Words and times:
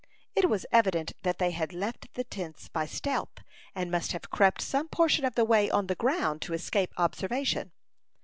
It 0.35 0.49
was 0.49 0.65
evident 0.71 1.13
that 1.21 1.37
they 1.37 1.51
had 1.51 1.73
left 1.73 2.11
the 2.15 2.23
tents 2.23 2.69
by 2.69 2.87
stealth, 2.87 3.37
and 3.75 3.91
must 3.91 4.13
have 4.13 4.31
crept 4.31 4.59
some 4.63 4.87
portion 4.87 5.25
of 5.25 5.35
the 5.35 5.45
way 5.45 5.69
on 5.69 5.85
the 5.85 5.93
ground 5.93 6.41
to 6.41 6.55
escape 6.55 6.91
observation. 6.97 7.71